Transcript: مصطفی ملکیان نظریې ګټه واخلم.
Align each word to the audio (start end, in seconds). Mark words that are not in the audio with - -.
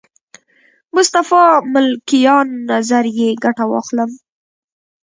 مصطفی 0.95 1.45
ملکیان 1.73 2.47
نظریې 2.71 3.29
ګټه 3.43 3.65
واخلم. 3.71 4.11